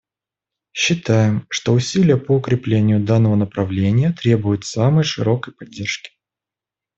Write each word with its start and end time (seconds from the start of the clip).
Считаем, 0.73 1.45
что 1.51 1.73
усилия 1.73 2.17
по 2.17 2.37
укреплению 2.37 3.05
данного 3.05 3.35
направления 3.35 4.11
требуют 4.11 4.65
самой 4.65 5.03
широкой 5.03 5.53
поддержки. 5.53 6.09